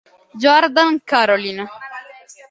[0.43, 1.63] Jordan Caroline